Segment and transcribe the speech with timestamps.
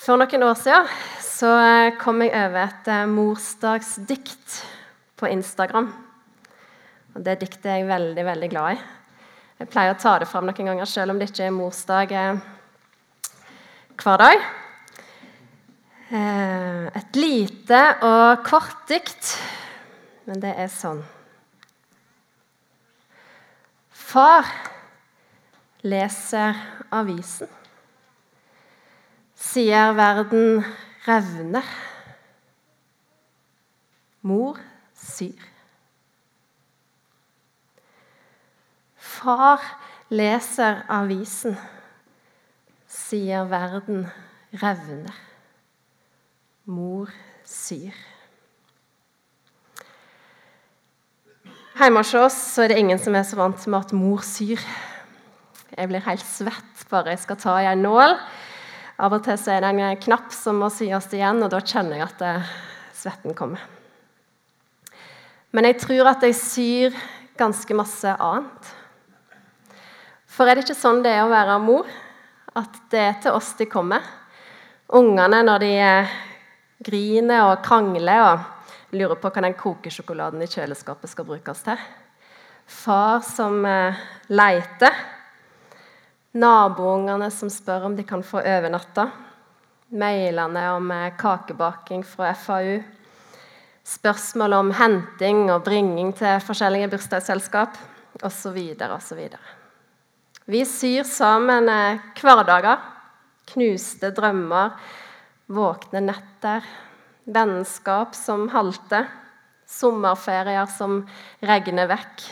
[0.00, 0.86] For noen år siden
[1.20, 1.48] så
[2.00, 4.54] kom jeg over et eh, morsdagsdikt
[5.20, 5.90] på Instagram.
[7.12, 8.80] Og Det diktet er jeg veldig veldig glad i.
[9.60, 12.40] Jeg pleier å ta det fram noen ganger, selv om det ikke er morsdag eh,
[14.00, 14.48] hver dag.
[16.08, 19.36] Eh, et lite og kort dikt,
[20.24, 21.04] men det er sånn.
[23.92, 24.48] Far
[25.84, 26.56] leser
[26.88, 27.59] avisen
[29.40, 30.64] sier verden
[31.06, 31.64] revner.
[34.20, 34.58] Mor
[34.94, 35.48] syr.
[38.96, 39.60] Far
[40.12, 41.56] leser avisen,
[42.86, 44.06] sier verden
[44.60, 45.16] revner.
[46.68, 47.08] Mor
[47.44, 47.96] syr.
[51.80, 54.60] Hjemme hos oss er det ingen som er så vant med at mor syr.
[55.72, 58.18] Jeg blir helt svett bare jeg skal ta i en nål.
[59.00, 61.96] Av og til så er det en knapp som må syes igjen, og da kjenner
[61.96, 62.32] jeg at det,
[63.00, 63.62] svetten kommer.
[65.56, 66.98] Men jeg tror at jeg syr
[67.40, 68.72] ganske masse annet.
[70.28, 71.88] For er det ikke sånn det er å være mor?
[72.60, 74.04] At det er til oss de kommer?
[74.92, 76.12] Ungene når de eh,
[76.84, 81.80] griner og krangler og lurer på hva den kokesjokoladen i kjøleskapet skal brukes til.
[82.68, 84.92] Far som eh, leiter
[86.30, 89.08] Naboungene som spør om de kan få overnatte.
[89.90, 92.76] Mailene om eh, kakebaking fra FAU.
[93.82, 97.74] Spørsmål om henting og bringing til forskjellige bursdagsselskap
[98.22, 98.58] osv.
[98.86, 99.24] osv.
[100.46, 102.78] Vi syr sammen eh, hverdager,
[103.50, 104.76] knuste drømmer,
[105.50, 106.62] våkne netter,
[107.26, 109.10] vennskap som halter,
[109.66, 111.00] sommerferier som
[111.42, 112.22] regner vekk,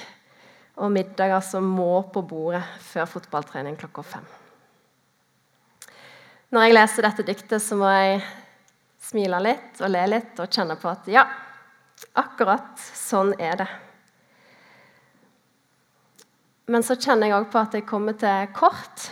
[0.78, 4.28] og middager som må på bordet før fotballtrening klokka fem.
[6.54, 8.22] Når jeg leser dette diktet, så må jeg
[9.08, 11.26] smile litt og le litt og kjenne på at ja,
[12.16, 13.68] akkurat sånn er det.
[16.68, 19.08] Men så kjenner jeg òg på at jeg kommer til kort.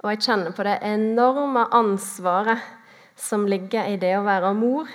[0.00, 2.62] Og jeg kjenner på det enorme ansvaret
[3.20, 4.88] som ligger i det å være mor,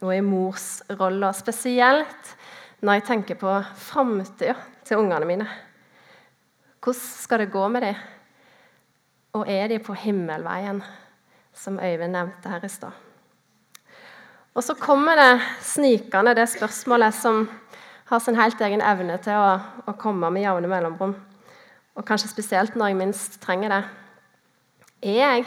[0.00, 2.30] og i morsrolla spesielt
[2.80, 4.54] når jeg tenker på framtida
[4.84, 5.46] til ungene mine.
[6.80, 7.94] Hvordan skal det gå med dem?
[9.36, 10.82] Og er de på himmelveien,
[11.54, 12.90] som Øyvind nevnte her i stad?
[14.54, 17.44] Og så kommer det snikende det spørsmålet som
[18.10, 21.14] har sin helt egen evne til å, å komme med jevne mellomrom.
[21.94, 23.82] Og kanskje spesielt når jeg minst trenger det.
[25.02, 25.46] Er jeg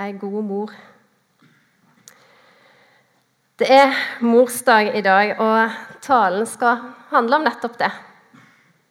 [0.00, 0.72] ei god mor?
[3.54, 6.80] Det er morsdag i dag, og talen skal
[7.12, 7.90] handle om nettopp det.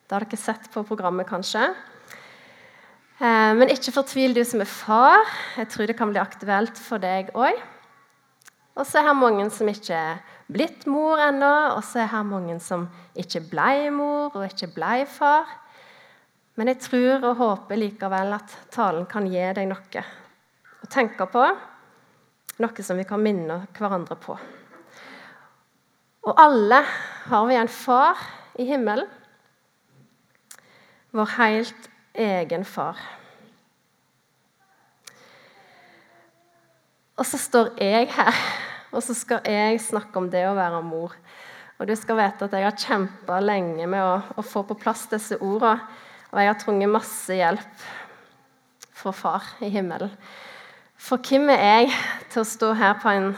[0.07, 1.65] Det har dere sett på programmet, kanskje.
[3.19, 5.19] Eh, men ikke fortvil, du som er far.
[5.59, 7.59] Jeg tror det kan bli aktuelt for deg òg.
[8.79, 12.23] Og så er det mange som ikke er blitt mor ennå, og så er det
[12.31, 12.87] mange som
[13.19, 15.43] ikke ble mor og ikke ble far.
[16.55, 21.51] Men jeg tror og håper likevel at talen kan gi deg noe å tenke på
[22.61, 24.35] noe som vi kan minne hverandre på.
[26.23, 26.83] Og alle
[27.27, 28.19] har vi en far
[28.59, 29.09] i himmelen.
[31.13, 32.99] Vår helt egen far.
[37.17, 38.37] Og så står jeg her,
[38.91, 41.13] og så skal jeg snakke om det å være mor.
[41.77, 45.05] Og du skal vite at jeg har kjempa lenge med å, å, få på plass
[45.11, 45.83] disse ordene.
[46.33, 47.83] Og jeg har trunget masse hjelp
[48.97, 50.09] fra far i himmelen.
[51.03, 51.89] For hvem er jeg
[52.31, 53.33] til å stå her på en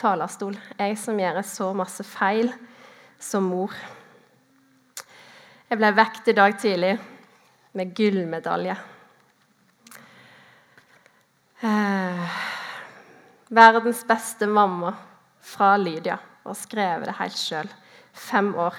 [0.00, 2.48] talerstol, jeg som gjør så masse feil
[3.20, 3.74] som mor?
[5.68, 6.94] Jeg ble vekt i dag tidlig
[7.76, 8.78] med gullmedalje.
[11.60, 12.40] Eh,
[13.60, 14.96] verdens beste mamma
[15.52, 16.16] fra Lydia
[16.48, 17.68] og skrevet det helt sjøl.
[18.12, 18.74] Fem år.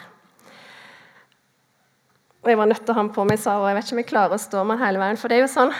[2.42, 3.70] Og Jeg var nødt til å ha den på meg, sa hun.
[3.70, 5.22] Jeg vet ikke om jeg klarer å stå med den hele veien.
[5.22, 5.72] For det er jo sånn,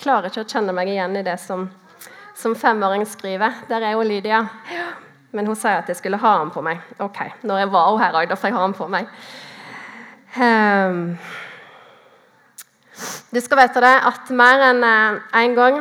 [0.00, 1.66] klarer ikke å kjenne meg igjen i det som,
[2.36, 3.64] som femåring skriver.
[3.70, 4.44] Der er jo Lydia.
[5.36, 6.80] Men hun sier at jeg skulle ha den på meg.
[7.02, 9.10] Ok, når jeg var her òg, da får jeg ha den på meg.
[10.36, 11.02] Um,
[13.32, 15.78] du skal vite det at mer enn én en gang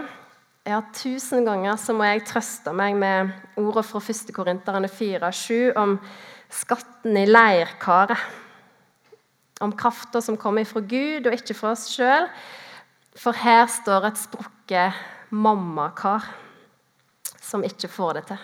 [0.66, 3.30] ja, tusen ganger så må jeg trøste meg med
[3.62, 4.32] ordet fra 1.
[4.34, 6.00] Korinterne 4,7 om
[6.50, 8.18] skatten i leirkaret.
[9.62, 12.26] Om krafta som kommer fra Gud og ikke fra oss sjøl.
[13.16, 14.98] For her står et sprukket
[15.36, 16.26] mammakar
[17.42, 18.44] som ikke får det til.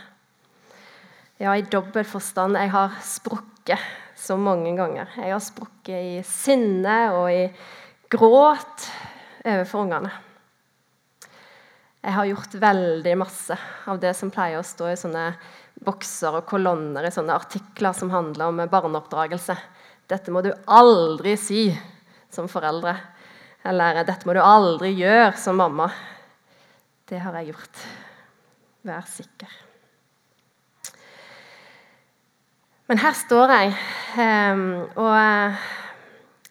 [1.41, 2.55] Ja, i dobbel forstand.
[2.55, 3.81] Jeg har sprukket
[4.15, 5.09] så mange ganger.
[5.17, 7.47] Jeg har sprukket i sinne og i
[8.11, 8.85] gråt
[9.41, 10.11] overfor ungene.
[12.01, 13.57] Jeg har gjort veldig masse
[13.89, 15.25] av det som pleier å stå i sånne
[15.85, 19.55] bokser og kolonner i sånne artikler som handler om barneoppdragelse.
[20.09, 21.67] Dette må du aldri si
[22.33, 22.95] som foreldre.
[23.63, 25.91] Eller 'dette må du aldri gjøre som mamma'.
[27.05, 27.81] Det har jeg gjort.
[28.83, 29.51] Vær sikker.
[32.87, 33.75] Men her står jeg,
[34.19, 35.15] ehm, og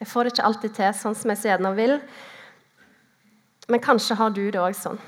[0.00, 2.00] jeg får det ikke alltid til sånn som jeg gjerne vil.
[3.68, 4.98] Men kanskje har du det òg sånn.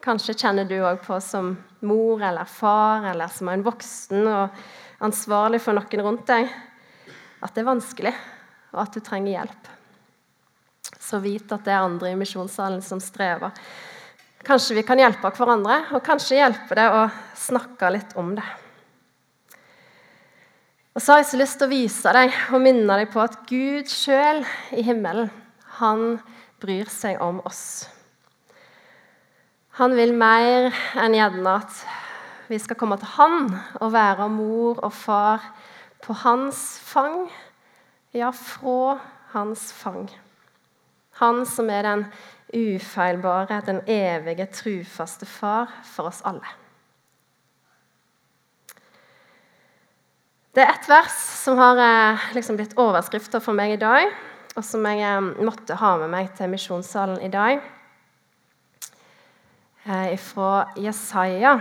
[0.00, 4.50] Kanskje kjenner du òg på som mor eller far eller som en voksen og
[5.00, 6.48] ansvarlig for noen rundt deg
[7.42, 8.14] at det er vanskelig,
[8.72, 9.75] og at du trenger hjelp.
[11.06, 13.54] Så vit at det er andre i misjonssalen som strever.
[14.46, 17.06] Kanskje vi kan hjelpe hverandre, og kanskje hjelpe det å
[17.38, 18.46] snakke litt om det.
[20.96, 23.42] Og så har jeg så lyst til å vise deg og minne deg på at
[23.50, 24.40] Gud sjøl
[24.72, 25.28] i himmelen,
[25.76, 26.16] han
[26.62, 27.84] bryr seg om oss.
[29.76, 31.82] Han vil mer enn gjerne at
[32.48, 35.44] vi skal komme til han og være mor og far
[36.00, 37.26] på hans fang.
[38.16, 38.96] Ja, fra
[39.34, 40.06] hans fang.
[41.20, 42.04] Han som er den
[42.52, 46.46] ufeilbare, den evige, trufaste far for oss alle.
[50.56, 54.12] Det er ett vers som har eh, liksom blitt overskrifter for meg i dag,
[54.56, 57.60] og som jeg eh, måtte ha med meg til misjonssalen i dag.
[59.84, 61.58] Eh, fra Jesaja.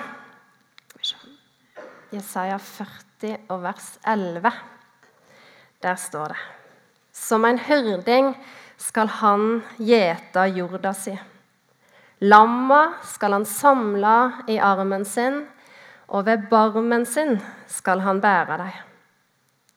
[2.16, 4.52] Jesaja 40 og vers 11.
[5.84, 6.40] Der står det
[7.12, 8.32] Som en hyrding
[8.78, 11.16] skal han gjete jorda si.
[12.26, 14.16] Lamma skal han samle
[14.48, 15.44] i armen sin
[16.08, 17.40] og ved barmen sin
[17.72, 18.82] skal han bære deg.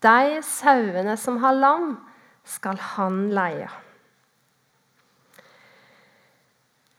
[0.05, 1.97] De sauene som har lam,
[2.47, 3.69] skal han leie.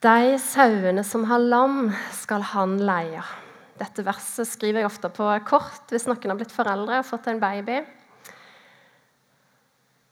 [0.04, 3.24] De sauene som har lam, skal han leie.
[3.80, 7.40] Dette verset skriver jeg ofte på kort hvis noen har blitt foreldre og fått en
[7.40, 7.80] baby.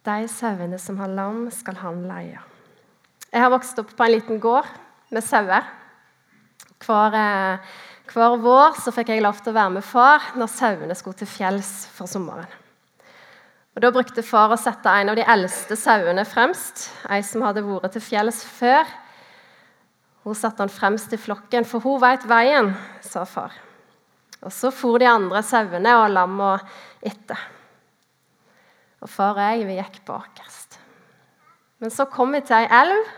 [0.05, 2.39] De sauene som har lam, skal han leie.
[3.31, 4.67] Jeg har vokst opp på en liten gård
[5.11, 5.65] med sauer.
[6.83, 7.71] Hver eh,
[8.07, 11.71] hver vår fikk jeg lov til å være med far når sauene skulle til fjells
[11.91, 12.47] for sommeren.
[13.75, 17.65] Og Da brukte far å sette en av de eldste sauene fremst, ei som hadde
[17.65, 18.87] vært til fjells før.
[20.23, 22.71] Hun satte han fremst i flokken, for hun veit veien,
[23.01, 23.53] sa far.
[24.41, 26.55] Og Så for de andre sauene og lamma
[27.01, 27.37] etter.
[29.03, 30.79] Og far og jeg vi gikk bakerst.
[31.83, 33.09] Men så kom vi til ei elv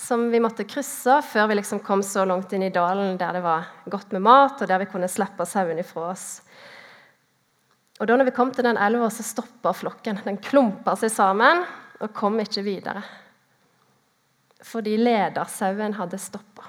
[0.00, 3.42] som vi måtte krysse før vi liksom kom så langt inn i dalen der det
[3.44, 6.28] var godt med mat, og der vi kunne slippe sauen ifra oss.
[8.00, 10.22] Og da når vi kom til den elva, så stoppa flokken.
[10.24, 11.66] Den klumpa seg sammen
[12.00, 13.02] og kom ikke videre.
[14.64, 16.64] Fordi ledersauen hadde stoppa.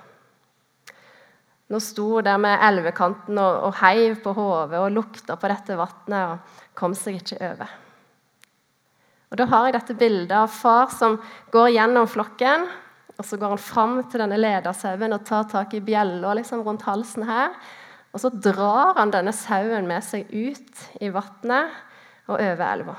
[1.72, 6.34] Nå sto der med elvekanten og, og heiv på hodet og lukta på dette vannet
[6.34, 7.72] og kom seg ikke over.
[9.32, 11.16] Og Da har jeg dette bildet av far som
[11.54, 12.68] går gjennom flokken
[13.22, 16.88] og Så går han fram til denne ledersauen og tar tak i bjella liksom, rundt
[16.88, 17.54] halsen her.
[18.16, 21.76] Og så drar han denne sauen med seg ut i vannet
[22.26, 22.96] og over elva.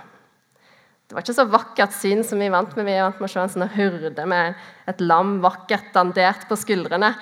[1.08, 2.87] Det var ikke så vakkert syn som vi vant med.
[2.87, 7.12] Vi vant med å se en sånn hurde med et lam vakkert dandert på skuldrene.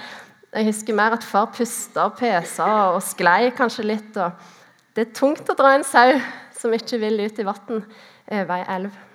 [0.53, 4.15] Jeg husker mer at far pusta og pesa og sklei kanskje litt.
[4.15, 6.21] Og det er tungt å dra en sau
[6.61, 9.07] som ikke vil ut i vann over ei elv.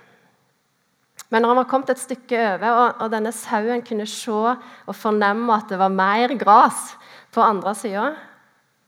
[1.34, 4.96] Men når han var kommet et stykke over, og, og denne sauen kunne se og
[4.96, 6.94] fornemme at det var mer gras
[7.34, 8.08] på andre sida,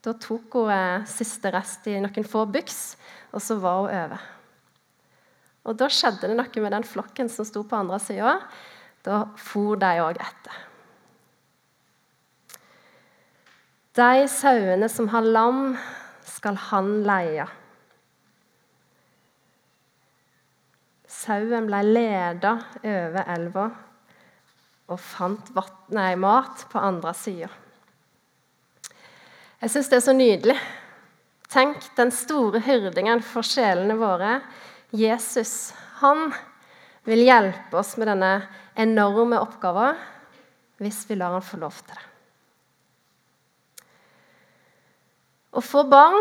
[0.06, 2.82] da tok hun eh, siste rest i noen få byks,
[3.34, 4.26] og så var hun over.
[5.68, 8.38] Og Da skjedde det noe med den flokken som sto på andre sida.
[9.04, 10.64] Da for de òg etter.
[13.98, 15.72] De sauene som har lam,
[16.28, 17.48] skal han leie.
[21.18, 23.68] Sauen ble leda over elva
[24.88, 25.50] og fant
[25.92, 27.50] nei, mat på andre sida.
[29.58, 30.56] Jeg syns det er så nydelig.
[31.50, 34.38] Tenk den store hyrdingen for sjelene våre.
[34.94, 36.30] Jesus, han
[37.08, 38.32] vil hjelpe oss med denne
[38.78, 39.98] enorme oppgaven
[40.78, 42.04] hvis vi lar han få lov til det.
[45.58, 46.20] Å få barn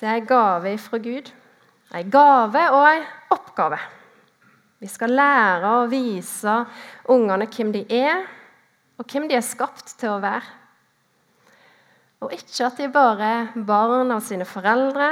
[0.00, 1.30] det er en gave fra Gud.
[1.96, 3.80] En gave og en oppgave.
[4.80, 6.54] Vi skal lære å vise
[7.12, 8.22] ungene hvem de er,
[8.96, 10.56] og hvem de er skapt til å være.
[12.24, 15.10] Og ikke at de bare er barn av sine foreldre,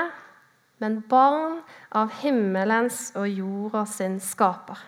[0.81, 1.59] men barn
[1.97, 4.81] av himmelens og jorda sin skaper.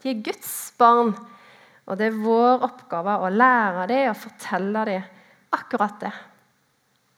[0.00, 1.16] De er Guds barn,
[1.86, 5.04] Og det er vår oppgave å lære dem og fortelle dem
[5.54, 6.10] akkurat det.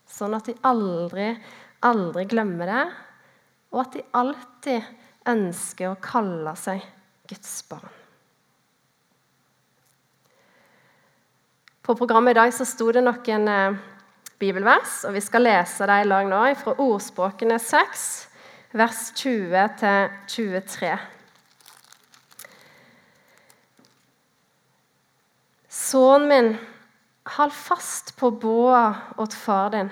[0.05, 1.31] Sånn at de aldri,
[1.89, 2.83] aldri glemmer det,
[3.73, 4.91] og at de alltid
[5.29, 6.85] ønsker å kalle seg
[7.29, 7.95] Guds barn.
[11.85, 13.77] På programmet i dag så sto det noen eh,
[14.41, 18.03] bibelvers, og vi skal lese dem i lag nå fra Ordspråkene 6,
[18.77, 19.79] vers 20
[20.29, 20.91] 23.
[25.79, 26.51] Sønnen min,
[27.39, 29.89] hold fast på båa åt far din,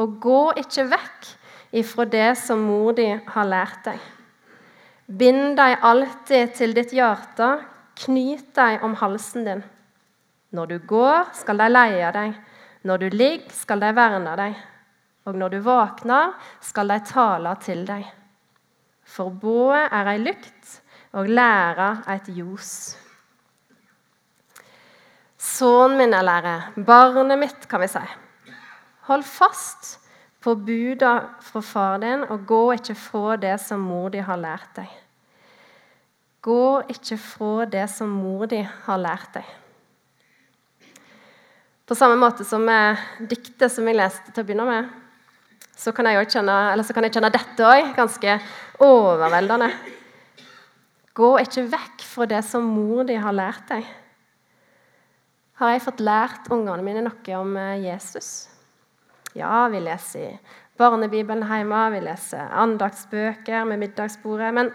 [0.00, 1.34] og gå ikke vekk
[1.76, 4.00] ifra det som mor di har lært deg.
[5.08, 7.46] Bind deg alltid til ditt hjerte,
[8.04, 9.62] knyt deg om halsen din.
[10.52, 12.34] Når du går, skal de leie deg.
[12.84, 14.58] Når du ligger, skal de verne deg.
[15.24, 18.04] Og når du våkner, skal de tale til deg.
[19.08, 20.76] For bået er ei lykt,
[21.16, 22.98] og læra eit ljos.
[25.40, 28.04] Sønnen min er lærer, barnet mitt, kan vi si.
[29.08, 29.96] Hold fast
[30.40, 34.70] på buda fra far din, og gå ikke fra det som mor di har lært
[34.78, 34.92] deg.
[36.44, 36.62] Gå
[36.94, 39.48] ikke fra det som mor di har lært deg.
[41.88, 44.90] På samme måte som med diktet som jeg leste til å begynne med,
[45.78, 48.34] så kan jeg, kjenne, kan jeg kjenne dette òg ganske
[48.82, 49.70] overveldende.
[51.18, 53.86] Gå ikke vekk fra det som mor di har lært deg.
[55.58, 58.46] Har jeg fått lært ungene mine noe om eh, Jesus?
[59.36, 60.38] Ja, vi leser i
[60.78, 64.52] barnebibelen hjemme, vi leser andaktsbøker med middagsbordet.
[64.54, 64.70] Men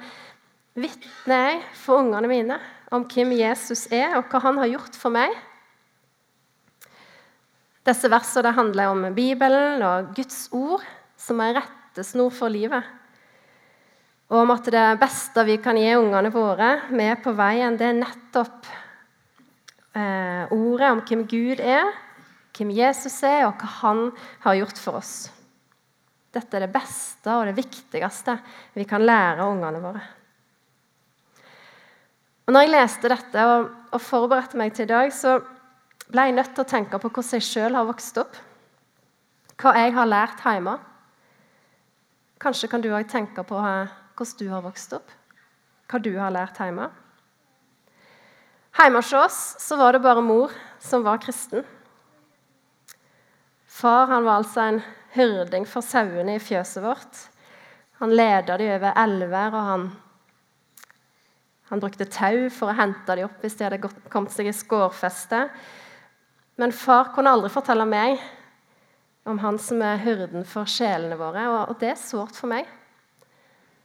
[0.77, 2.59] vitner jeg for ungene mine
[2.93, 5.33] om hvem Jesus er, og hva han har gjort for meg?
[7.83, 10.83] Disse versene handler om Bibelen og Guds ord
[11.19, 12.83] som er rettesnor for livet.
[14.31, 17.99] Og om at det beste vi kan gi ungene våre med på veien, det er
[17.99, 18.69] nettopp
[19.99, 21.91] eh, ordet om hvem Gud er,
[22.53, 24.03] hvem Jesus er, og hva han
[24.45, 25.15] har gjort for oss.
[26.33, 28.37] Dette er det beste og det viktigste
[28.73, 30.03] vi kan lære ungene våre.
[32.43, 35.37] Og når jeg leste dette og, og forberedte meg til i dag, så
[36.09, 38.39] ble jeg nødt til å tenke på hvordan jeg sjøl har vokst opp.
[39.61, 40.75] Hva jeg har lært hjemme.
[42.43, 45.13] Kanskje kan du òg tenke på eh, hvordan du har vokst opp.
[45.87, 46.89] Hva du har lært hjemme.
[48.73, 50.51] Hjemme hos oss så var det bare mor
[50.83, 51.63] som var kristen.
[53.73, 54.81] Far han var altså en
[55.15, 57.21] hyrding for sauene i fjøset vårt.
[58.01, 59.87] Han leda de over elver, og han,
[61.71, 63.81] han brukte tau for å hente de opp hvis de hadde
[64.13, 65.47] kommet seg i skårfeste.
[66.61, 68.21] Men far kunne aldri fortelle meg
[69.25, 72.69] om han som er hyrden for sjelene våre, og det er sårt for meg.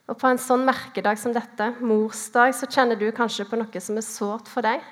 [0.09, 3.97] Og på en sånn merkedag som dette, morsdag, så kjenner du kanskje på noe som
[4.01, 4.85] er sårt for deg.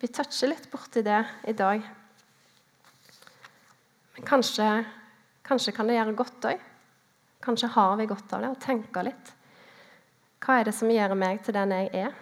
[0.00, 1.84] Vi toucher litt borti det i dag.
[4.14, 4.68] Men kanskje,
[5.46, 6.68] kanskje kan det gjøre godt òg.
[7.44, 9.32] Kanskje har vi godt av det, og tenker litt.
[10.44, 12.14] Hva er det som gjør meg til den jeg er?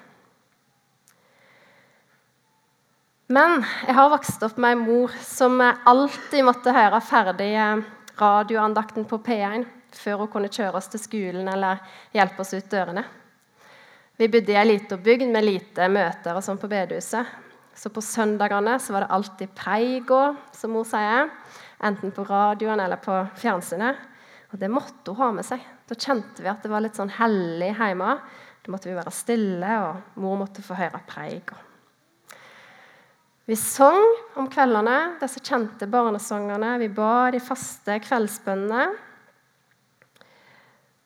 [3.33, 7.55] Men jeg har vokst opp med ei mor som alltid måtte høre ferdig
[8.19, 9.65] radioandakten på P1
[9.97, 11.81] før hun kunne kjøre oss til skolen eller
[12.13, 13.05] hjelpe oss ut dørene.
[14.21, 17.31] Vi bodde i ei lita bygd med lite møter og sånn på bedehuset.
[17.75, 21.31] Så på søndagene så var det alltid preigo, som mor sier.
[21.83, 24.09] Enten på radioen eller på fjernsynet.
[24.53, 25.63] Og det måtte hun ha med seg.
[25.89, 28.17] Da kjente vi at det var litt sånn hellig hjemme.
[28.63, 31.51] Da måtte vi være stille, og mor måtte få høre preik.
[33.49, 34.05] Vi sang
[34.39, 36.77] om kveldene, disse kjente barnesangene.
[36.79, 38.85] Vi ba de faste kveldsbønnene.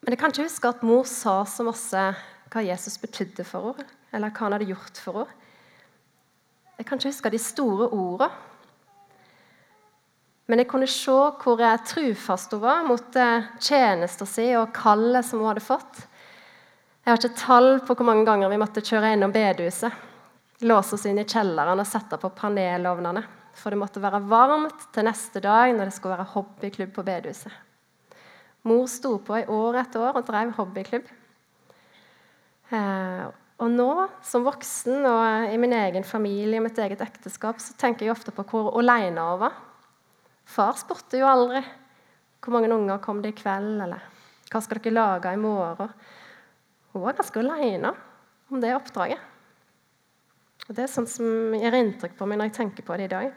[0.04, 2.02] Men jeg kan ikke huske at mor sa så masse
[2.52, 5.42] hva Jesus betydde for henne, eller hva han hadde gjort for henne.
[6.76, 8.28] Jeg kan ikke huske de store ordene.
[10.47, 15.41] Men jeg kunne se hvor trufast hun var mot eh, tjenesten sin og kallet som
[15.43, 16.05] hun hadde fått.
[17.03, 20.05] Jeg har ikke tall på hvor mange ganger vi måtte kjøre innom bedehuset
[20.59, 23.23] låse oss inn i kjelleren og sette på panelovnene.
[23.57, 27.53] For det måtte være varmt til neste dag når det skulle være hobbyklubb på bedehuset.
[28.67, 31.09] Mor sto på i år etter år og drev hobbyklubb.
[32.75, 33.26] Eh,
[33.57, 33.91] og nå,
[34.26, 38.35] som voksen og i min egen familie og mitt eget ekteskap, så tenker jeg ofte
[38.35, 39.55] på hvor alene hun var.
[40.47, 41.62] Far spurte jo aldri
[42.45, 44.03] hvor mange unger kom det i kveld, eller
[44.47, 45.91] hva skal dere lage i morgen.
[46.93, 47.91] Hun var ganske aleine
[48.53, 49.19] om det oppdraget.
[50.67, 53.12] Og Det er sånt som gjør inntrykk på meg når jeg tenker på det i
[53.12, 53.35] dag.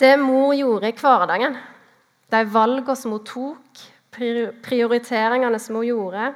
[0.00, 1.56] Det mor gjorde i hverdagen,
[2.34, 6.32] de valgene som hun tok, prioriteringene som hun gjorde,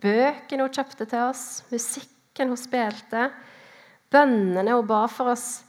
[0.00, 3.30] bøkene hun kjøpte til oss, musikken hun spilte,
[4.12, 5.62] bønnene hun ba for oss.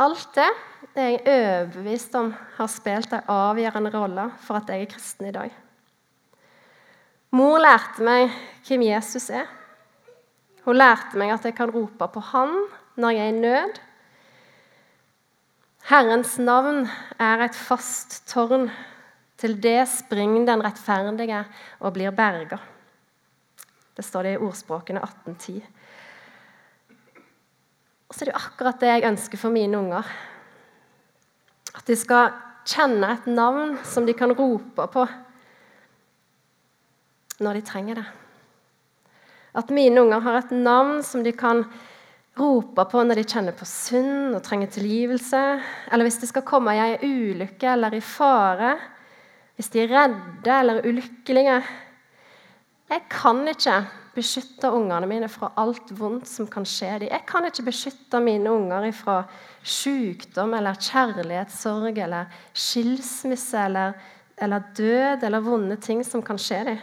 [0.00, 0.48] Alt det
[0.96, 5.34] er jeg overbevist om har spilt en avgjørende rolle for at jeg er kristen i
[5.34, 5.50] dag.
[7.36, 8.32] Mor lærte meg
[8.66, 9.44] hvem Jesus er.
[10.64, 12.56] Hun lærte meg at jeg kan rope på Han
[13.00, 13.80] når jeg er i nød.
[15.90, 16.86] Herrens navn
[17.18, 18.70] er et fast tårn.
[19.40, 21.44] Til det springer den rettferdige
[21.80, 22.58] og blir berga.
[23.96, 25.62] Det står det i ordspråkene 1810.
[28.10, 30.06] Og så er det jo akkurat det jeg ønsker for mine unger.
[31.78, 32.32] At de skal
[32.66, 35.04] kjenne et navn som de kan rope på
[37.40, 38.08] når de trenger det.
[39.56, 41.62] At mine unger har et navn som de kan
[42.38, 45.40] rope på når de kjenner på synd og trenger tilgivelse,
[45.90, 48.74] eller hvis de skal komme i ei ulykke eller i fare,
[49.56, 51.56] hvis de er redde eller ulykkelige.
[52.90, 53.76] Jeg kan ikke
[54.16, 57.10] beskytte ungene mine fra alt vondt som kan skje dem.
[57.12, 59.20] Jeg kan ikke beskytte mine unger fra
[59.62, 63.94] sykdom eller kjærlighetssorg eller skilsmisse eller,
[64.36, 66.82] eller død eller vonde ting som kan skje dem.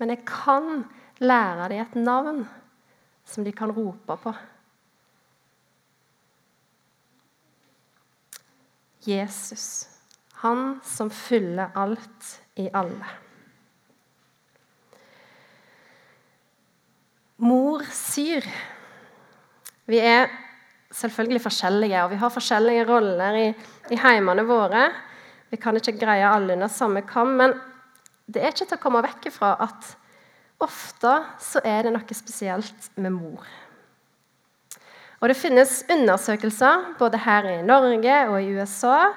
[0.00, 0.86] Men jeg kan
[1.20, 2.42] lære dem et navn
[3.28, 4.34] som de kan rope på.
[9.04, 9.88] Jesus,
[10.40, 13.27] han som fyller alt i alle.
[17.38, 18.42] Mor syr.
[19.86, 20.26] Vi er
[20.90, 23.46] selvfølgelig forskjellige, og vi har forskjellige roller i,
[23.94, 24.88] i heimene våre.
[25.50, 27.54] Vi kan ikke greie alle under samme kam, men
[28.26, 29.94] det er ikke til å komme vekk ifra at
[30.60, 33.46] ofte så er det noe spesielt med mor.
[35.18, 39.12] Og Det finnes undersøkelser både her i Norge og i USA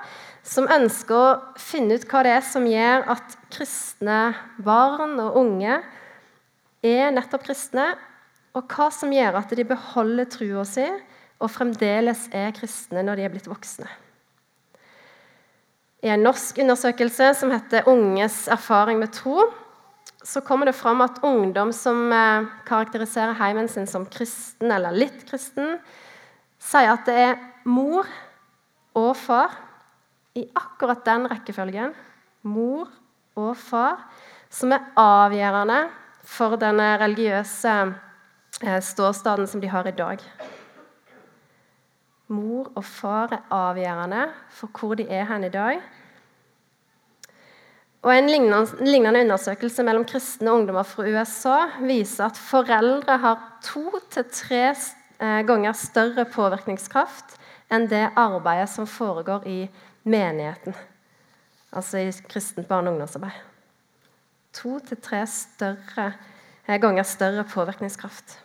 [0.46, 4.22] som ønsker å finne ut hva det er som gjør at kristne
[4.66, 5.82] barn og unge
[6.82, 7.92] er nettopp kristne,
[8.58, 10.86] og hva som gjør at de beholder trua si
[11.42, 13.88] og fremdeles er kristne når de er blitt voksne.
[16.02, 19.54] I en norsk undersøkelse som heter 'Unges erfaring med tro',
[20.24, 25.26] så kommer det fram at ungdom som eh, karakteriserer heimen sin som kristen eller litt
[25.30, 25.80] kristen,
[26.60, 28.06] sier at det er mor
[28.94, 29.58] og far
[30.36, 31.94] i akkurat den rekkefølgen,
[32.44, 32.88] mor
[33.36, 33.98] og far,
[34.50, 35.90] som er avgjørende
[36.24, 37.94] for den religiøse
[38.62, 40.22] ståstaden som de har i dag.
[42.32, 45.82] Mor og far er avgjørende for hvor de er hen i dag.
[48.02, 54.26] Og En lignende undersøkelse mellom kristne ungdommer fra USA viser at foreldre har to til
[54.32, 57.38] tre eh, ganger større påvirkningskraft
[57.72, 59.60] enn det arbeidet som foregår i
[60.04, 60.74] menigheten,
[61.72, 63.38] altså i kristent barne- og ungdomsarbeid.
[64.54, 68.40] To til tre eh, ganger større påvirkningskraft.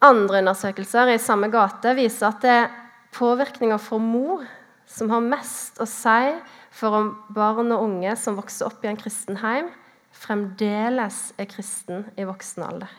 [0.00, 2.70] Andre undersøkelser i samme gate viser at det er
[3.12, 4.46] påvirkninger for mor
[4.88, 6.32] som har mest å si
[6.74, 9.68] for om barn og unge som vokser opp i en kristen heim,
[10.16, 12.90] fremdeles er kristen i voksen alder.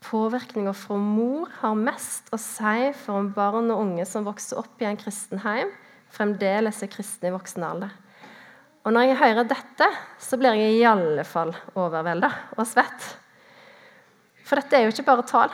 [0.00, 4.80] Påvirkninga fra mor har mest å si for om barn og unge som vokser opp
[4.82, 5.70] i en kristen heim,
[6.10, 7.92] fremdeles er kristne i voksen alder.
[8.82, 13.10] Og Når jeg hører dette, så blir jeg i alle fall overvelda og svett.
[14.50, 15.52] For dette er jo ikke bare tall.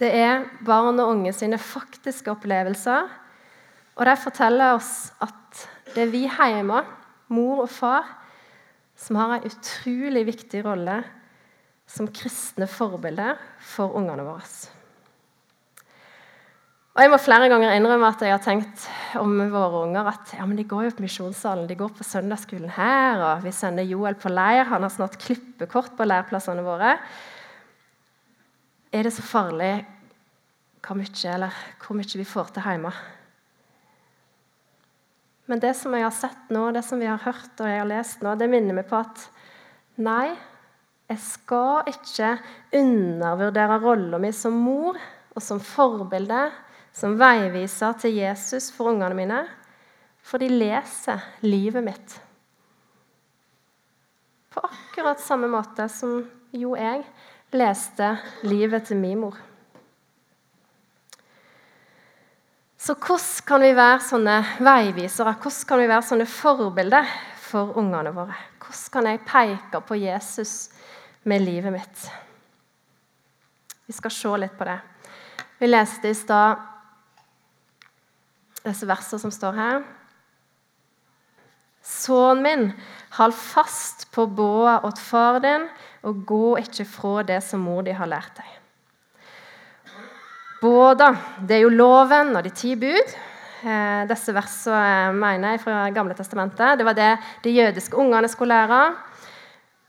[0.00, 3.06] Det er barn og unge sine faktiske opplevelser
[4.00, 6.80] og De forteller oss at det er vi hjemme,
[7.30, 8.06] mor og far,
[8.96, 11.00] som har en utrolig viktig rolle
[11.90, 13.36] som kristne forbilder
[13.72, 14.46] for ungene våre.
[16.90, 18.86] Og Jeg må flere ganger innrømme at jeg har tenkt
[19.20, 22.72] om våre unger at ja, men de går jo på misjonssalen, de går på søndagsskolen
[22.74, 24.66] her, og vi sender Joel på leir.
[24.72, 26.96] Han har snart klippekort på leirplassene våre.
[28.90, 29.72] Er det så farlig
[30.82, 32.90] hvor mye, eller hvor mye vi får til hjemme?
[35.50, 37.90] Men det som jeg har sett nå, det som vi har hørt og jeg har
[37.90, 39.22] lest nå, det minner meg på at
[40.02, 40.32] nei,
[41.10, 42.36] jeg skal ikke
[42.78, 44.98] undervurdere rolla mi som mor
[45.34, 46.44] og som forbilde,
[46.94, 49.40] som veiviser til Jesus for ungene mine,
[50.22, 52.14] for de leser livet mitt.
[54.50, 56.20] På akkurat samme måte som
[56.54, 57.04] jo jeg
[57.52, 58.14] leste
[58.46, 59.38] livet til min mor.
[62.80, 65.34] Så hvordan kan vi være sånne veivisere?
[65.36, 67.10] Hvordan kan vi være sånne forbilder
[67.42, 68.38] for ungene våre?
[68.62, 70.70] Hvordan kan jeg peke på Jesus
[71.28, 72.06] med livet mitt?
[73.86, 74.78] Vi skal se litt på det.
[75.60, 76.66] Vi leste i stad
[78.64, 79.82] disse versene som står her.
[81.84, 82.66] Sønnen min,
[83.16, 85.68] hold fast på båa åt far din,
[86.06, 88.56] og gå ikke fra det som mor di har lært deg.
[90.60, 93.14] Båda, det er jo loven og de ti bud.
[93.60, 96.78] Eh, disse versene mener jeg fra Gamle testamentet.
[96.80, 98.80] Det var det de jødiske ungene skulle lære.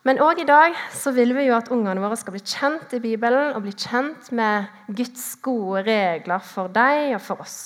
[0.08, 3.02] Men òg i dag så vil vi jo at ungene våre skal bli kjent i
[3.04, 7.60] Bibelen og bli kjent med Guds gode regler for deg og for oss.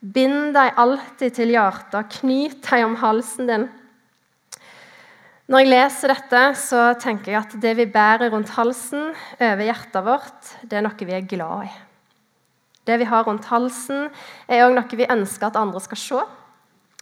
[0.00, 3.66] Bind deg alltid til hjertet, knyt deg om halsen din.
[5.48, 10.04] Når jeg leser dette, så tenker jeg at det vi bærer rundt halsen over hjertet
[10.04, 11.70] vårt, det er noe vi er glad i.
[12.84, 14.10] Det vi har rundt halsen,
[14.44, 16.20] er òg noe vi ønsker at andre skal se.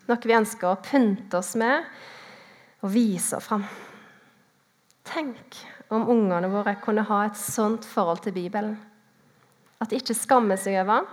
[0.06, 1.90] Noe vi ønsker å pynte oss med
[2.86, 3.66] og vise fram.
[5.10, 5.58] Tenk
[5.90, 8.78] om ungene våre kunne ha et sånt forhold til Bibelen.
[9.82, 11.12] At de ikke skammer seg over den,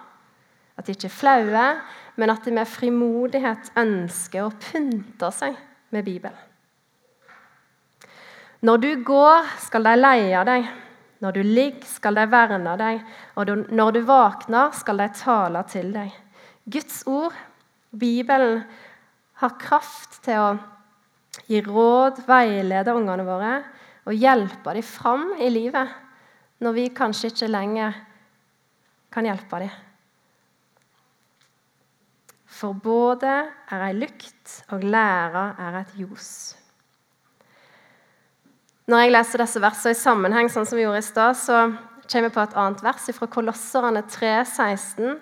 [0.78, 1.68] at de ikke er flaue,
[2.14, 5.58] men at de med frimodighet ønsker å pynte seg
[5.90, 6.53] med Bibelen.
[8.64, 10.68] Når du går, skal de leie deg.
[11.24, 13.02] Når du ligger, skal de verne deg.
[13.40, 16.14] Og når du våkner, skal de tale til deg.
[16.72, 17.36] Guds ord,
[17.92, 18.64] Bibelen,
[19.44, 20.50] har kraft til å
[21.50, 23.54] gi råd, veilede ungene våre
[24.08, 26.00] og hjelpe dem fram i livet
[26.64, 27.98] når vi kanskje ikke lenger
[29.12, 29.74] kan hjelpe dem.
[32.54, 33.32] For både
[33.74, 36.30] er ei lykt, og læra er et ljos.
[38.84, 41.60] Når jeg leser disse versene i sammenheng, sånn som vi gjorde i stad, så
[42.04, 45.14] kommer jeg på et annet vers fra Kolosserne 3, 16.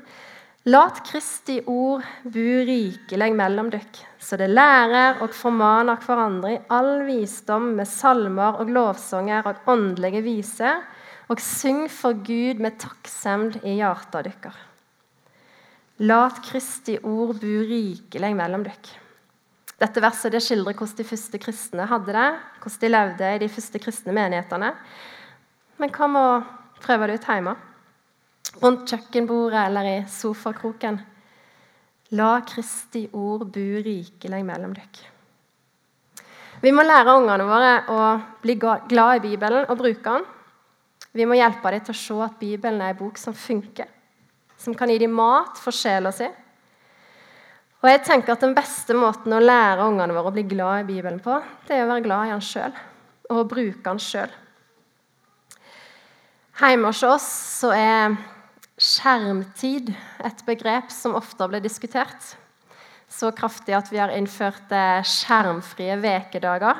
[0.74, 7.04] Lat Kristi ord bu rikelig mellom dykk, så det lærer og formaner hverandre i all
[7.06, 10.82] visdom med salmer og lovsanger og åndelige viser,
[11.30, 14.58] og syng for Gud med takksemd i hjarta dykkar.
[16.02, 18.94] Lat Kristi ord bu rikelig mellom dykk.
[19.82, 22.30] Dette verset det skildrer hvordan de første kristne hadde det,
[22.62, 24.76] hvordan de levde i de første kristne menighetene.
[25.82, 27.58] Men hva med å prøve det ut hjemme?
[28.60, 31.00] rundt kjøkkenbordet eller i sofakroken.
[32.18, 35.08] La Kristi ord bo rikelig mellom dere.
[36.62, 38.02] Vi må lære ungene våre å
[38.44, 40.28] bli glad i Bibelen og bruke den.
[41.16, 43.88] Vi må hjelpe dem til å se at Bibelen er en bok som funker,
[44.60, 46.28] som kan gi dem mat for sjela si.
[47.82, 50.90] Og jeg tenker at Den beste måten å lære ungene våre å bli glad i
[50.94, 52.78] Bibelen på, det er å være glad i den sjøl
[53.32, 54.32] og å bruke den sjøl.
[56.62, 57.28] Hjemme hos oss
[57.62, 58.18] så er
[58.82, 62.34] skjermtid et begrep som ofte blir diskutert.
[63.12, 66.78] Så kraftig at vi har innført eh, skjermfrie vekedager.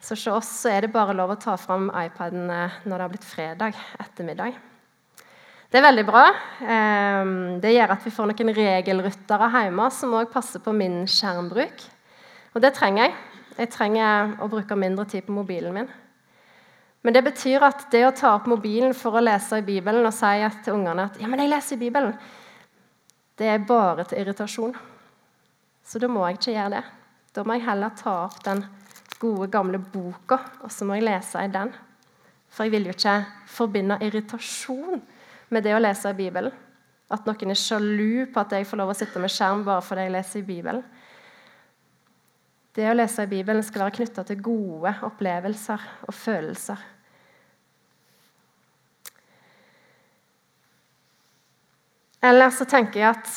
[0.00, 3.04] Så hos oss så er det bare lov å ta fram iPaden eh, når det
[3.04, 4.60] har blitt fredag ettermiddag.
[5.74, 6.28] Det er veldig bra.
[6.70, 11.80] Ehm, det gjør at vi får noen regelryttere hjemme som òg passer på min skjermbruk.
[12.54, 13.14] Og det trenger jeg.
[13.56, 15.88] Jeg trenger å bruke mindre tid på mobilen min.
[17.02, 20.14] Men det betyr at det å ta opp mobilen for å lese i Bibelen og
[20.14, 20.30] si
[20.62, 22.14] til ungene at ja, men jeg leser i Bibelen,
[23.34, 24.76] det er bare til irritasjon.
[25.82, 26.84] Så da må jeg ikke gjøre det.
[27.34, 28.62] Da må jeg heller ta opp den
[29.18, 31.74] gode, gamle boka, og så må jeg lese i den.
[32.46, 33.16] For jeg vil jo ikke
[33.56, 35.02] forbinde irritasjon
[35.52, 36.54] med det å lese i Bibelen.
[37.12, 40.06] At noen er sjalu på at jeg får lov å sitte med skjerm bare fordi
[40.06, 40.84] jeg leser i Bibelen.
[42.74, 46.80] Det å lese i Bibelen skal være knytta til gode opplevelser og følelser.
[52.24, 53.32] Eller så tenker jeg at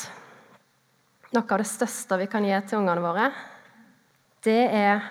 [1.36, 3.30] noe av det største vi kan gi til ungene våre,
[4.42, 5.04] det er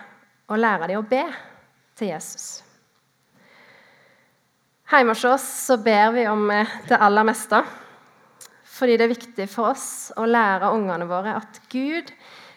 [0.49, 1.23] å lære dem å be
[1.97, 2.66] til Jesus.
[4.87, 6.47] Hjemme hos oss så ber vi om
[6.87, 7.59] det aller meste.
[8.63, 12.13] Fordi det er viktig for oss å lære ungene våre at Gud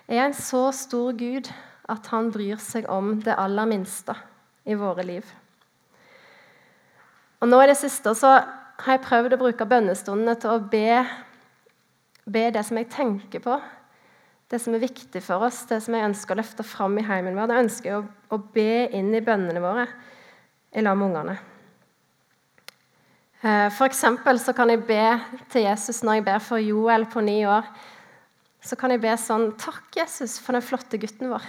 [0.07, 1.51] er en så stor Gud
[1.91, 4.15] at han bryr seg om det aller minste
[4.63, 5.27] i våre liv.
[7.43, 8.37] Og nå i det siste så
[8.85, 11.03] har jeg prøvd å bruke bønnestundene til å be,
[12.31, 13.59] be, det som jeg tenker på,
[14.51, 17.35] det som er viktig for oss, det som jeg ønsker å løfte fram i heimen
[17.35, 17.51] vår.
[17.51, 19.89] Det ønsker jeg å, å be inn i bønnene våre
[20.71, 21.41] i lag med ungene.
[23.41, 25.05] Eh, eksempel så kan jeg be
[25.49, 27.65] til Jesus når jeg ber for Joel på ni år.
[28.61, 31.47] Så kan jeg be sånn Takk, Jesus, for den flotte gutten vår.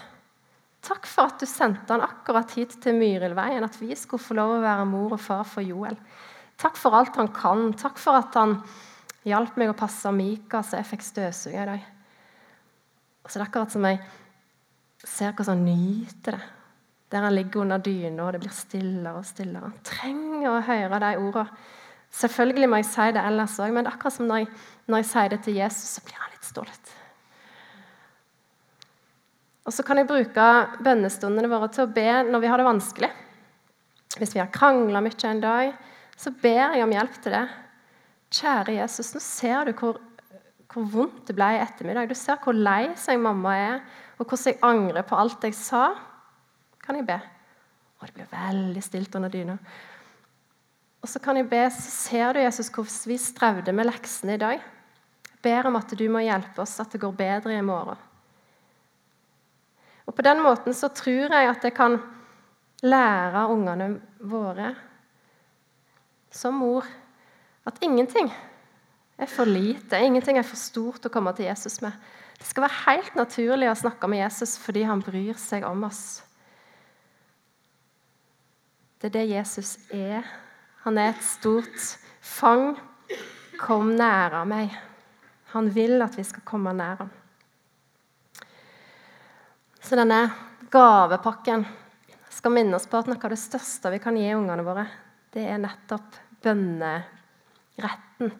[0.82, 4.56] Takk for at du sendte han akkurat hit til Myrilveien, at vi skulle få lov
[4.56, 5.99] å være mor og far for Joel.
[6.62, 7.67] Takk for alt han kan.
[7.75, 8.56] Takk for at han
[9.27, 11.91] hjalp meg å passe Mika så jeg fikk støvsuge i dag.
[13.27, 13.99] Så det er akkurat som jeg
[15.04, 16.49] ser hvordan han nyter det.
[17.12, 19.67] Der han ligger under dyna, og det blir stillere og stillere.
[19.67, 21.63] Han trenger å høre de ordene.
[22.12, 24.50] Selvfølgelig må jeg si det ellers òg, men akkurat som når jeg,
[24.91, 26.91] når jeg sier det til Jesus, så blir han litt stolt.
[29.62, 30.47] Og så kan jeg bruke
[30.84, 33.12] bønnestundene våre til å be når vi har det vanskelig.
[34.17, 35.74] Hvis vi har krangla mye en dag,
[36.19, 37.45] så ber jeg om hjelp til det.
[38.32, 40.00] Kjære Jesus, nå ser du hvor,
[40.71, 42.10] hvor vondt det ble i ettermiddag.
[42.10, 43.78] Du ser hvor lei seg mamma er,
[44.19, 45.86] og hvordan jeg angrer på alt jeg sa.
[46.84, 47.19] Kan jeg be?
[48.02, 49.56] Og det blir veldig stilt under dyna.
[51.02, 54.62] Og så kan jeg be, ser du, Jesus, hvordan vi strevde med leksene i dag.
[55.32, 57.98] Jeg ber om at du må hjelpe oss, at det går bedre i morgen.
[60.06, 61.98] Og På den måten så tror jeg at jeg kan
[62.84, 64.74] lære ungene våre
[66.32, 66.86] som mor
[67.68, 68.32] at ingenting
[69.22, 71.94] er for lite, ingenting er for stort å komme til Jesus med.
[72.40, 76.24] Det skal være helt naturlig å snakke med Jesus fordi han bryr seg om oss.
[79.02, 80.26] Det er det Jesus er.
[80.86, 81.84] Han er et stort
[82.22, 82.76] fang.
[83.62, 84.74] Kom nære meg.
[85.54, 87.12] Han vil at vi skal komme nær ham.
[89.82, 90.24] Så denne
[90.72, 91.65] gavepakken
[92.32, 94.86] skal minne oss på at noe av det største vi kan gi ungene våre,
[95.34, 98.32] det er nettopp bønneretten.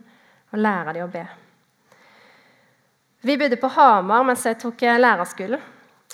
[0.52, 1.26] Å lære dem å be.
[3.22, 5.62] Vi bodde på Hamar mens jeg tok lærerskolen.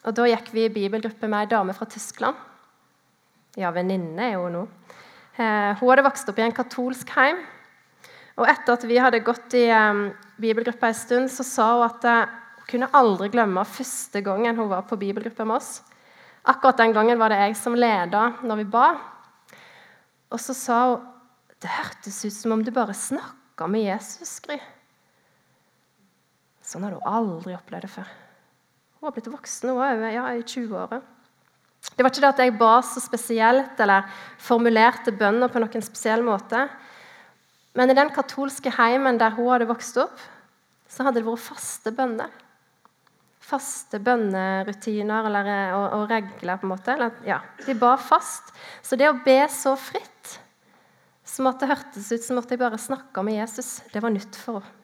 [0.05, 2.35] Og Da gikk vi i bibelgruppe med ei dame fra Tyskland.
[3.57, 4.67] Ja, venninne er hun nå.
[5.37, 7.43] Eh, hun hadde vokst opp i en katolsk heim.
[8.37, 9.65] Og etter at vi hadde gått i
[10.41, 14.69] bibelgruppa en stund, så sa hun at uh, hun kunne aldri glemme første gangen hun
[14.69, 15.79] var på bibelgruppe med oss.
[16.45, 18.87] Akkurat den gangen var det jeg som leda når vi ba.
[20.29, 21.05] Og så sa hun
[21.57, 24.35] det hørtes ut som om du bare snakka med Jesus.
[24.45, 24.59] Gry.
[26.61, 28.11] Sånn hadde hun aldri opplevd det før.
[28.97, 31.01] Hun har blitt voksen hun òg, ja, i 20-åra.
[31.97, 34.05] Det var ikke det at jeg ba så spesielt eller
[34.41, 36.67] formulerte bønner på noen spesiell måte.
[37.77, 40.17] Men i den katolske heimen der hun hadde vokst opp,
[40.89, 42.31] så hadde det vært faste bønner.
[43.47, 46.95] Faste bønnerutiner eller, og, og, regler, på en måte.
[46.97, 48.51] Eller, ja, de ba fast.
[48.83, 50.37] Så det å be så fritt,
[51.27, 54.35] som at det hørtes ut som at jeg bare snakka med Jesus, det var nytt
[54.37, 54.76] for henne.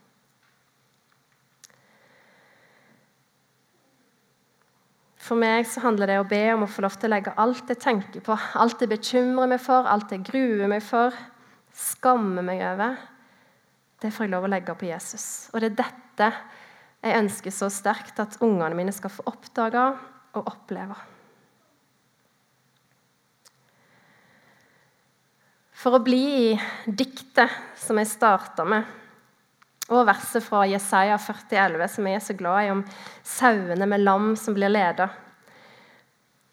[5.24, 7.70] For meg så handler det å be om å få lov til å legge alt
[7.72, 11.16] jeg tenker på, alt jeg bekymrer meg for, alt jeg gruer meg for,
[11.74, 12.98] skammer meg over,
[14.04, 15.48] det får jeg lov å legge på Jesus.
[15.54, 16.30] Og det er dette
[17.04, 19.86] jeg ønsker så sterkt at ungene mine skal få oppdage
[20.36, 20.98] og oppleve.
[25.84, 26.52] For å bli i
[26.88, 28.88] diktet som jeg starta med,
[29.92, 32.84] og verset fra Jesaja 40,11, som jeg er så glad i, om
[33.28, 35.10] sauene med lam som blir leda.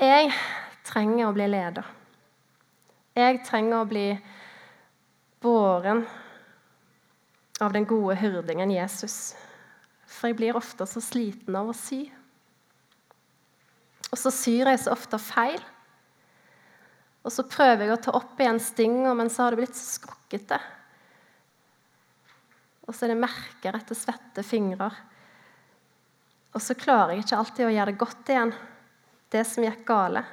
[0.00, 0.32] Jeg
[0.86, 1.84] trenger å bli leda.
[3.14, 4.06] Jeg trenger å bli
[5.42, 6.02] båren
[7.60, 9.36] av den gode hyrdingen Jesus.
[10.10, 12.02] For jeg blir ofte så sliten av å sy.
[14.10, 15.60] Og så syr jeg så ofte feil.
[17.20, 20.00] Og så prøver jeg å ta opp igjen stinga, men så har det blitt så
[20.00, 20.58] skrukkete.
[22.90, 24.88] Og så er det merker etter svette fingre.
[26.50, 28.50] Og så klarer jeg ikke alltid å gjøre det godt igjen,
[29.30, 30.24] det som gikk gale.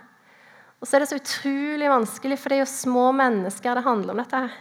[0.82, 4.16] Og så er det så utrolig vanskelig, for det er jo små mennesker det handler
[4.16, 4.58] om dette her.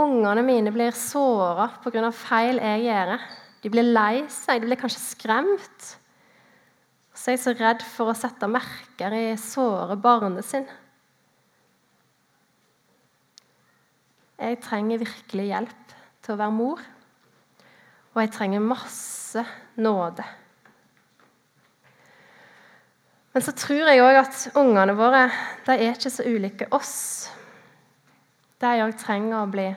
[0.00, 2.08] Ungene mine blir såra pga.
[2.14, 3.14] feil jeg gjør.
[3.60, 5.88] De blir lei seg, de blir kanskje skremt.
[7.12, 10.64] Så er jeg så redd for å sette merker i såre barnet sin.
[14.40, 15.89] Jeg trenger virkelig hjelp
[16.20, 16.82] til å være mor,
[18.10, 19.44] og jeg trenger masse
[19.80, 20.24] nåde.
[23.30, 25.28] Men så tror jeg òg at ungene våre
[25.68, 27.30] de er ikke så ulike oss.
[28.60, 29.68] De òg trenger å bli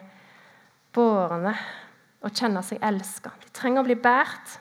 [0.94, 1.54] bårne
[2.24, 3.32] og kjenne seg elska.
[3.44, 4.58] De trenger å bli båret.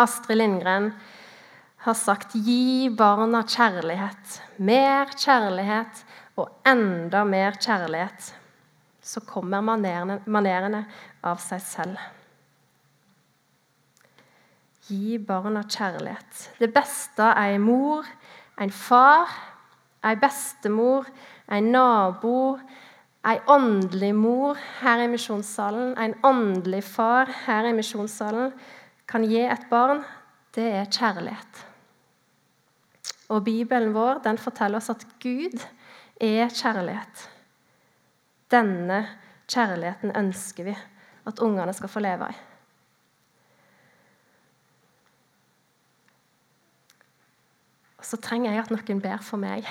[0.00, 0.88] Astrid Lindgren
[1.84, 4.40] har sagt 'gi barna kjærlighet'.
[4.58, 6.04] Mer kjærlighet
[6.36, 8.32] og enda mer kjærlighet.
[9.04, 10.84] Så kommer manerene,
[11.24, 12.00] av seg selv.
[14.88, 16.48] Gi barna kjærlighet.
[16.60, 18.08] Det beste er ei mor,
[18.60, 19.28] en far,
[20.04, 21.08] ei bestemor,
[21.52, 22.58] en nabo,
[23.24, 28.50] Ei åndelig mor her i misjonssalen, en åndelig far her i misjonssalen
[29.08, 30.02] kan gi et barn,
[30.52, 31.62] det er kjærlighet.
[33.32, 35.56] Og Bibelen vår den forteller oss at Gud
[36.20, 37.24] er kjærlighet.
[38.52, 39.00] Denne
[39.50, 40.74] kjærligheten ønsker vi
[41.24, 42.36] at ungene skal få leve i.
[47.98, 49.64] Og så trenger jeg at noen ber for meg.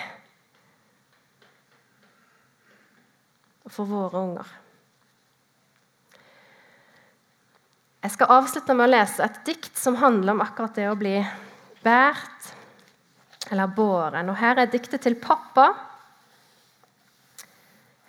[3.63, 4.51] og for våre unger.
[8.03, 11.15] Jeg skal avslutte med å lese et dikt som handler om akkurat det å bli
[11.83, 12.49] båret
[13.51, 14.31] eller båren.
[14.31, 15.69] Og her er diktet til pappa.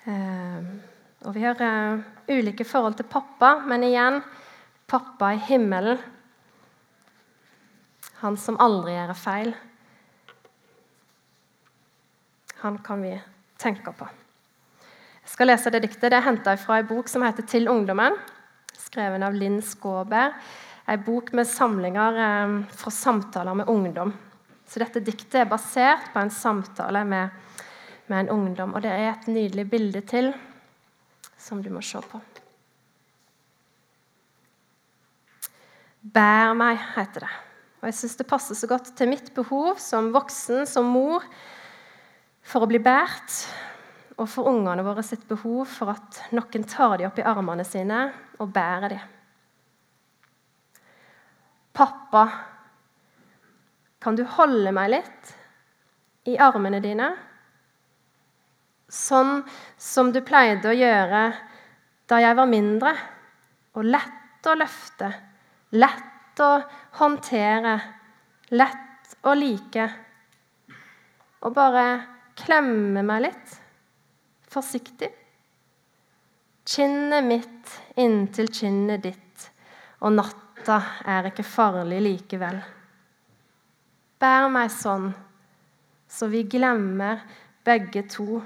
[0.05, 0.73] Eh,
[1.25, 4.21] og vi har uh, ulike forhold til pappa, men igjen
[4.91, 6.01] pappa i himmelen.
[8.21, 9.55] Han som aldri gjør feil.
[12.65, 13.15] Han kan vi
[13.61, 14.07] tenke på.
[15.25, 16.11] Jeg skal lese det diktet.
[16.13, 18.17] Det er henta fra ei bok som heter 'Til ungdommen',
[18.77, 20.35] skrevet av Linn Skåber.
[20.89, 24.13] Ei bok med samlinger eh, fra samtaler med ungdom.
[24.69, 27.31] Så dette diktet er basert på en samtale med,
[28.07, 28.75] med en ungdom.
[28.75, 30.33] Og det er et nydelig bilde til
[31.41, 32.21] som du må se på.
[36.15, 37.35] Bær meg, heter det.
[37.81, 41.25] Og jeg syns det passer så godt til mitt behov som voksen, som mor,
[42.45, 43.39] for å bli båret.
[44.15, 48.07] Og for ungene våre sitt behov for at noen tar dem opp i armene sine
[48.39, 49.13] og bærer dem.
[51.75, 52.25] Pappa,
[53.99, 55.33] kan du holde meg litt
[56.31, 57.09] i armene dine?
[58.95, 59.41] Sånn
[59.81, 61.25] som du pleide å gjøre
[62.11, 62.93] da jeg var mindre,
[63.75, 65.09] og lett å løfte,
[65.75, 66.53] lett å
[67.01, 67.75] håndtere,
[68.55, 69.89] lett å like.
[71.43, 71.85] Og bare
[72.39, 73.59] klemme meg litt,
[74.55, 75.11] forsiktig.
[76.65, 79.51] Kinnet mitt inntil kinnet ditt,
[80.07, 80.79] og natta
[81.11, 82.63] er ikke farlig likevel.
[84.23, 85.11] Bær meg sånn,
[86.09, 87.27] så vi glemmer
[87.67, 88.39] begge to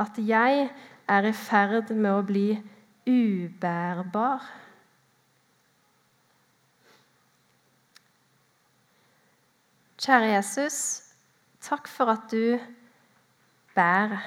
[0.00, 0.68] at jeg
[1.08, 2.48] er i ferd med å bli
[3.06, 4.46] ubærbar.
[10.04, 10.78] Kjære Jesus,
[11.64, 12.58] takk for at du
[13.76, 14.24] bærer.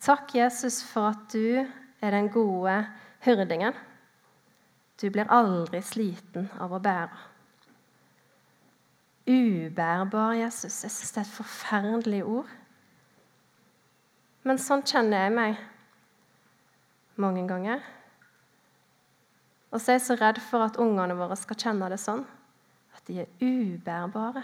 [0.00, 1.60] Takk, Jesus, for at du
[2.00, 2.78] er den gode
[3.26, 3.76] hyrdingen.
[5.00, 7.26] Du blir aldri sliten av å bære.
[9.30, 10.80] Ubærbar, Jesus.
[10.82, 12.56] Jeg syns det er et forferdelig ord.
[14.46, 15.58] Men sånn kjenner jeg meg
[17.20, 17.82] mange ganger.
[19.70, 22.24] Og så er jeg så redd for at ungene våre skal kjenne det sånn.
[22.96, 24.42] At de er ubærbare.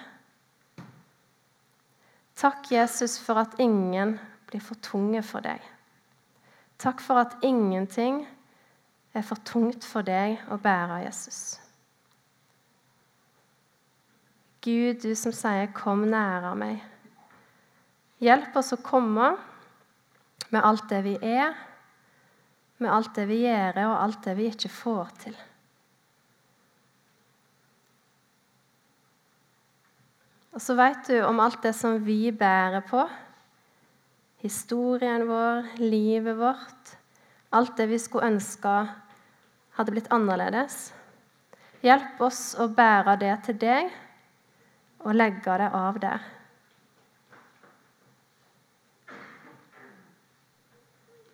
[2.37, 4.19] Takk, Jesus, for at ingen
[4.51, 5.63] blir for tunge for deg.
[6.79, 8.27] Takk for at ingenting
[9.17, 11.57] er for tungt for deg å bære, Jesus.
[14.67, 16.85] Gud, du som sier 'kom nære meg'.
[18.21, 19.39] Hjelp oss å komme
[20.55, 21.55] med alt det vi er,
[22.79, 25.37] med alt det vi gjør, og alt det vi ikke får til.
[30.57, 33.03] Og så vet du om alt det som vi bærer på.
[34.41, 36.95] Historien vår, livet vårt.
[37.53, 38.77] Alt det vi skulle ønske
[39.77, 40.95] hadde blitt annerledes.
[41.85, 43.93] Hjelp oss å bære det til deg
[45.05, 46.25] og legge det av der.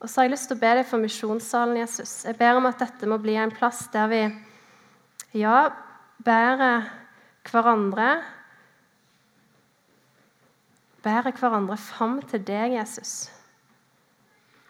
[0.02, 2.24] Og så har jeg lyst til å be deg for misjonssalen, Jesus.
[2.26, 4.22] Jeg ber om at dette må bli en plass der vi
[5.38, 5.70] ja,
[6.26, 6.90] bærer
[7.48, 8.08] hverandre
[11.02, 13.26] Bærer hverandre fram til deg, Jesus.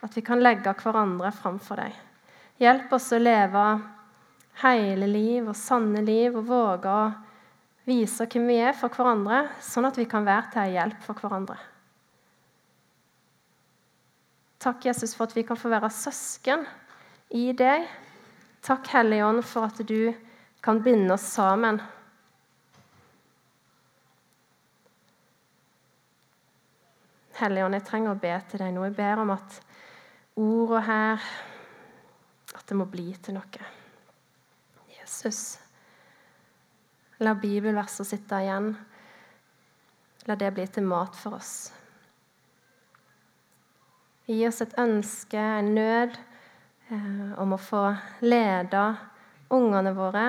[0.00, 1.98] At vi kan legge hverandre framfor deg.
[2.62, 3.64] Hjelp oss å leve
[4.62, 7.04] hele liv og sanne liv og våge å
[7.84, 11.58] vise hvem vi er for hverandre, sånn at vi kan være til hjelp for hverandre.
[14.62, 16.62] Takk, Jesus, for at vi kan få være søsken
[17.34, 17.88] i deg.
[18.62, 20.12] Takk, Hellige Ånd, for at du
[20.62, 21.80] kan binde oss sammen.
[27.40, 28.86] Hellige Ånd, jeg trenger å be til deg nå.
[28.86, 29.58] Jeg ber om at
[30.38, 31.30] ordet her
[32.52, 33.68] At det må bli til noe.
[34.92, 35.56] Jesus,
[37.24, 38.74] la bibelverset sitte igjen.
[40.28, 41.72] La det bli til mat for oss.
[44.30, 46.18] Gi oss et ønske, en nød,
[46.90, 47.82] eh, om å få
[48.22, 48.84] lede
[49.50, 50.26] ungene våre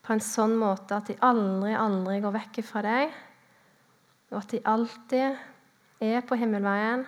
[0.00, 3.12] på en sånn måte at de aldri, aldri går vekk fra deg,
[4.32, 5.36] og at de alltid
[6.00, 7.04] er på himmelveien,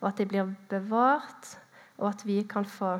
[0.00, 1.56] og at de blir bevart,
[1.98, 2.94] og at vi kan få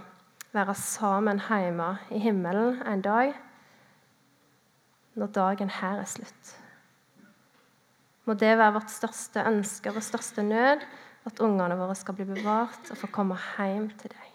[0.56, 3.34] være sammen hjemme i himmelen en dag
[5.16, 6.52] når dagen her er slutt.
[8.26, 10.84] Må det være vårt største ønske og vår største nød
[11.26, 14.32] at ungene våre skal bli bevart og få komme hjem til deg.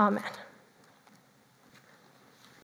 [0.00, 0.42] Amen.